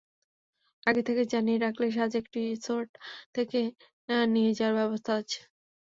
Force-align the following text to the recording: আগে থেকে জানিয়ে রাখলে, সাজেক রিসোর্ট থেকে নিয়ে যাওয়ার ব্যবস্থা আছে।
আগে 0.83 1.01
থেকে 1.07 1.23
জানিয়ে 1.31 1.59
রাখলে, 1.59 1.85
সাজেক 1.91 2.25
রিসোর্ট 2.35 2.89
থেকে 3.35 3.59
নিয়ে 4.27 4.51
যাওয়ার 4.57 4.77
ব্যবস্থা 4.79 5.11
আছে। 5.21 5.39